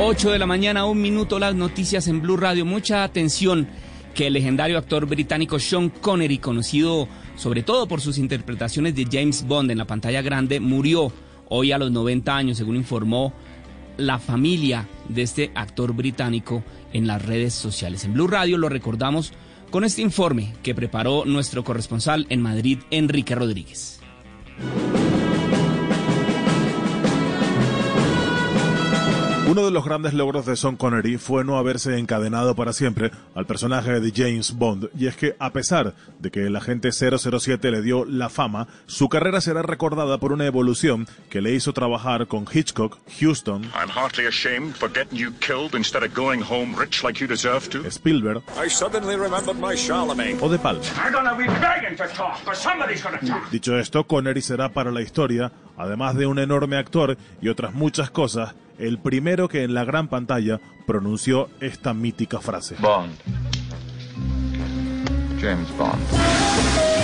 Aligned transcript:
8 0.00 0.30
de 0.30 0.38
la 0.38 0.46
mañana, 0.46 0.84
un 0.84 1.02
minuto, 1.02 1.40
las 1.40 1.56
noticias 1.56 2.06
en 2.06 2.22
Blue 2.22 2.36
Radio. 2.36 2.64
Mucha 2.64 3.02
atención 3.02 3.66
que 4.14 4.28
el 4.28 4.34
legendario 4.34 4.78
actor 4.78 5.06
británico 5.06 5.58
Sean 5.58 5.88
Connery, 5.90 6.38
conocido 6.38 7.08
sobre 7.34 7.64
todo 7.64 7.88
por 7.88 8.00
sus 8.00 8.16
interpretaciones 8.16 8.94
de 8.94 9.08
James 9.10 9.44
Bond 9.44 9.72
en 9.72 9.78
la 9.78 9.86
pantalla 9.86 10.22
grande, 10.22 10.60
murió 10.60 11.12
hoy 11.48 11.72
a 11.72 11.78
los 11.78 11.90
90 11.90 12.36
años, 12.36 12.58
según 12.58 12.76
informó 12.76 13.32
la 13.96 14.20
familia 14.20 14.86
de 15.08 15.22
este 15.22 15.50
actor 15.56 15.92
británico 15.92 16.62
en 16.92 17.08
las 17.08 17.26
redes 17.26 17.52
sociales. 17.54 18.04
En 18.04 18.14
Blue 18.14 18.28
Radio 18.28 18.56
lo 18.56 18.68
recordamos 18.68 19.32
con 19.70 19.82
este 19.82 20.02
informe 20.02 20.54
que 20.62 20.76
preparó 20.76 21.24
nuestro 21.24 21.64
corresponsal 21.64 22.24
en 22.28 22.40
Madrid, 22.40 22.78
Enrique 22.92 23.34
Rodríguez. 23.34 23.98
Uno 29.58 29.66
de 29.66 29.72
los 29.72 29.84
grandes 29.84 30.14
logros 30.14 30.46
de 30.46 30.54
Sean 30.54 30.76
Connery 30.76 31.18
fue 31.18 31.42
no 31.42 31.58
haberse 31.58 31.98
encadenado 31.98 32.54
para 32.54 32.72
siempre 32.72 33.10
al 33.34 33.44
personaje 33.44 33.98
de 33.98 34.12
James 34.14 34.52
Bond, 34.52 34.88
y 34.96 35.08
es 35.08 35.16
que 35.16 35.34
a 35.40 35.52
pesar 35.52 35.94
de 36.20 36.30
que 36.30 36.46
el 36.46 36.54
agente 36.54 36.92
007 36.92 37.72
le 37.72 37.82
dio 37.82 38.04
la 38.04 38.28
fama, 38.28 38.68
su 38.86 39.08
carrera 39.08 39.40
será 39.40 39.62
recordada 39.62 40.18
por 40.18 40.30
una 40.30 40.46
evolución 40.46 41.08
que 41.28 41.40
le 41.40 41.54
hizo 41.54 41.72
trabajar 41.72 42.28
con 42.28 42.46
Hitchcock, 42.48 42.98
Houston, 43.18 43.68
Spielberg 47.84 48.44
o 50.40 50.48
De 50.48 50.58
Palma. 50.60 50.84
Dicho 53.50 53.76
esto, 53.76 54.06
Connery 54.06 54.40
será 54.40 54.68
para 54.68 54.92
la 54.92 55.02
historia, 55.02 55.50
además 55.78 56.16
de 56.16 56.26
un 56.26 56.38
enorme 56.38 56.76
actor 56.76 57.16
y 57.40 57.48
otras 57.48 57.72
muchas 57.72 58.10
cosas, 58.10 58.54
el 58.78 58.98
primero 58.98 59.48
que 59.48 59.62
en 59.62 59.74
la 59.74 59.84
gran 59.84 60.08
pantalla 60.08 60.60
pronunció 60.86 61.48
esta 61.60 61.94
mítica 61.94 62.40
frase. 62.40 62.76
Bond. 62.80 63.12
James 65.40 65.68
Bond 65.78 66.97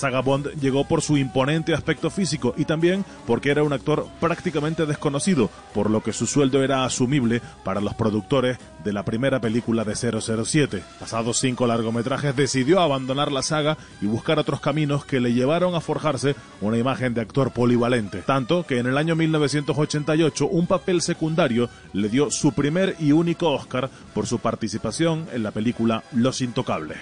saga 0.00 0.20
Bond 0.20 0.58
llegó 0.60 0.84
por 0.84 1.02
su 1.02 1.18
imponente 1.18 1.74
aspecto 1.74 2.08
físico 2.08 2.54
y 2.56 2.64
también 2.64 3.04
porque 3.26 3.50
era 3.50 3.62
un 3.62 3.74
actor 3.74 4.06
prácticamente 4.18 4.86
desconocido, 4.86 5.50
por 5.74 5.90
lo 5.90 6.02
que 6.02 6.14
su 6.14 6.26
sueldo 6.26 6.64
era 6.64 6.84
asumible 6.84 7.42
para 7.64 7.82
los 7.82 7.94
productores 7.94 8.58
de 8.82 8.94
la 8.94 9.04
primera 9.04 9.40
película 9.40 9.84
de 9.84 9.94
007. 9.94 10.82
Pasados 10.98 11.38
cinco 11.38 11.66
largometrajes 11.66 12.34
decidió 12.34 12.80
abandonar 12.80 13.30
la 13.30 13.42
saga 13.42 13.76
y 14.00 14.06
buscar 14.06 14.38
otros 14.38 14.60
caminos 14.60 15.04
que 15.04 15.20
le 15.20 15.34
llevaron 15.34 15.74
a 15.74 15.82
forjarse 15.82 16.34
una 16.62 16.78
imagen 16.78 17.12
de 17.12 17.20
actor 17.20 17.50
polivalente. 17.50 18.22
Tanto 18.22 18.64
que 18.64 18.78
en 18.78 18.86
el 18.86 18.96
año 18.96 19.14
1988 19.16 20.46
un 20.46 20.66
papel 20.66 21.02
secundario 21.02 21.68
le 21.92 22.08
dio 22.08 22.30
su 22.30 22.52
primer 22.52 22.96
y 22.98 23.12
único 23.12 23.52
Oscar 23.52 23.90
por 24.14 24.26
su 24.26 24.38
participación 24.38 25.28
en 25.32 25.42
la 25.42 25.50
película 25.50 26.04
Los 26.12 26.40
Intocables. 26.40 26.98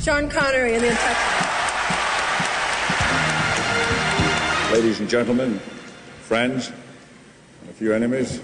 Sean 0.00 0.30
Connery 0.30 0.78
Ladies 4.72 5.00
and 5.00 5.10
gentlemen, 5.10 5.60
friends, 6.28 6.70
a 7.68 7.72
few 7.76 7.92
enemies. 7.92 8.40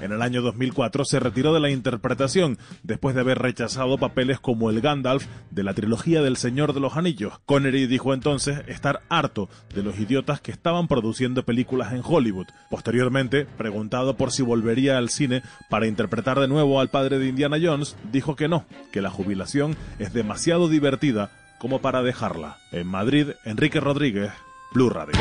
En 0.00 0.10
el 0.10 0.20
año 0.22 0.42
2004 0.42 1.04
se 1.04 1.20
retiró 1.20 1.54
de 1.54 1.60
la 1.60 1.70
interpretación 1.70 2.58
después 2.82 3.14
de 3.14 3.20
haber 3.20 3.38
rechazado 3.38 3.98
papeles 3.98 4.40
como 4.40 4.68
el 4.70 4.80
Gandalf 4.80 5.26
de 5.52 5.62
la 5.62 5.74
trilogía 5.74 6.22
del 6.22 6.36
Señor 6.36 6.72
de 6.72 6.80
los 6.80 6.96
Anillos. 6.96 7.34
Connery 7.46 7.86
dijo 7.86 8.14
entonces 8.14 8.62
estar 8.66 9.02
harto 9.08 9.48
de 9.74 9.84
los 9.84 10.00
idiotas 10.00 10.40
que 10.40 10.50
estaban 10.50 10.88
produciendo 10.88 11.44
películas 11.44 11.92
en 11.92 12.02
Hollywood. 12.04 12.46
Posteriormente, 12.68 13.46
preguntado 13.56 14.16
por 14.16 14.32
si 14.32 14.42
volvería 14.42 14.98
al 14.98 15.08
cine 15.08 15.42
para 15.68 15.86
interpretar 15.86 16.40
de 16.40 16.48
nuevo 16.48 16.80
al 16.80 16.90
padre 16.90 17.20
de 17.20 17.28
Indiana 17.28 17.58
Jones, 17.62 17.94
dijo 18.10 18.34
que 18.34 18.48
no, 18.48 18.64
que 18.90 19.02
la 19.02 19.10
jubilación 19.10 19.76
es 20.00 20.12
demasiado 20.12 20.68
divertida 20.68 21.30
como 21.60 21.80
para 21.80 22.02
dejarla. 22.02 22.56
En 22.72 22.86
Madrid, 22.86 23.32
Enrique 23.44 23.78
Rodríguez, 23.78 24.32
Blue 24.72 24.88
Radio. 24.88 25.14